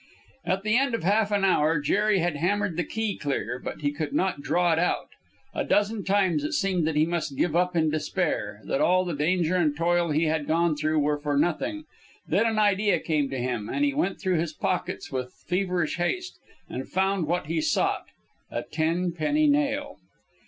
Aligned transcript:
At 0.43 0.63
the 0.63 0.75
end 0.77 0.95
of 0.95 1.03
half 1.03 1.29
an 1.31 1.45
hour 1.45 1.79
Jerry 1.79 2.17
had 2.17 2.37
hammered 2.37 2.75
the 2.75 2.83
key 2.83 3.15
clear, 3.15 3.61
but 3.63 3.81
he 3.81 3.91
could 3.91 4.13
not 4.13 4.41
draw 4.41 4.73
it 4.73 4.79
out. 4.79 5.09
A 5.53 5.63
dozen 5.63 6.03
times 6.03 6.43
it 6.43 6.53
seemed 6.53 6.87
that 6.87 6.95
he 6.95 7.05
must 7.05 7.37
give 7.37 7.55
up 7.55 7.75
in 7.75 7.91
despair, 7.91 8.61
that 8.63 8.81
all 8.81 9.05
the 9.05 9.13
danger 9.13 9.55
and 9.55 9.77
toil 9.77 10.09
he 10.09 10.23
had 10.25 10.47
gone 10.47 10.75
through 10.75 10.97
were 10.97 11.19
for 11.19 11.37
nothing. 11.37 11.83
Then 12.27 12.47
an 12.47 12.57
idea 12.57 12.99
came 12.99 13.29
to 13.29 13.37
him, 13.37 13.69
and 13.69 13.85
he 13.85 13.93
went 13.93 14.19
through 14.19 14.39
his 14.39 14.53
pockets 14.53 15.11
with 15.11 15.33
feverish 15.45 15.97
haste, 15.97 16.39
and 16.67 16.89
found 16.89 17.27
what 17.27 17.45
he 17.45 17.61
sought 17.61 18.07
a 18.49 18.63
ten 18.63 19.11
penny 19.11 19.45
nail. 19.45 19.99